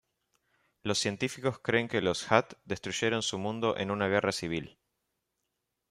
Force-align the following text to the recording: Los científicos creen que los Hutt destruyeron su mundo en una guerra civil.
Los 0.81 0.97
científicos 0.97 1.59
creen 1.59 1.87
que 1.87 2.01
los 2.01 2.25
Hutt 2.31 2.53
destruyeron 2.65 3.21
su 3.21 3.37
mundo 3.37 3.77
en 3.77 3.91
una 3.91 4.07
guerra 4.07 4.31
civil. 4.31 4.79